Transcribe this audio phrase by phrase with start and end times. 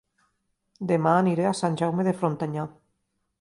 [0.91, 2.67] Dema aniré a Sant Jaume de Frontanyà